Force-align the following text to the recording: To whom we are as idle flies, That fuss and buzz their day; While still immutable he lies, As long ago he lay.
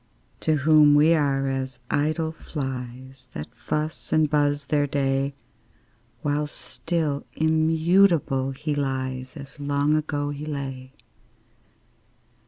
To 0.39 0.55
whom 0.55 0.95
we 0.95 1.13
are 1.13 1.47
as 1.47 1.77
idle 1.91 2.31
flies, 2.31 3.29
That 3.33 3.53
fuss 3.53 4.11
and 4.11 4.27
buzz 4.27 4.65
their 4.65 4.87
day; 4.87 5.35
While 6.23 6.47
still 6.47 7.27
immutable 7.33 8.49
he 8.49 8.73
lies, 8.73 9.37
As 9.37 9.59
long 9.59 9.95
ago 9.95 10.31
he 10.31 10.47
lay. 10.47 10.93